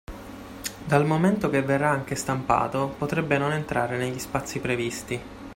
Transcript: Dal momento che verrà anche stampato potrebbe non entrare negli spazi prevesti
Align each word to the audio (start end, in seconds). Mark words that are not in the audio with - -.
Dal 0.87 1.05
momento 1.05 1.47
che 1.51 1.61
verrà 1.61 1.91
anche 1.91 2.15
stampato 2.15 2.95
potrebbe 2.97 3.37
non 3.37 3.51
entrare 3.51 3.99
negli 3.99 4.17
spazi 4.17 4.57
prevesti 4.59 5.21